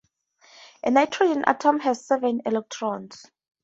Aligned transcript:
A 0.83 0.89
nitrogen 0.89 1.43
atom 1.45 1.79
has 1.81 2.03
seven 2.07 2.41
electrons. 2.47 3.27